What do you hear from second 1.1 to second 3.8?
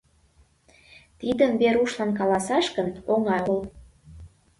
Тидым Верушлан каласаш гын, оҥай огыл.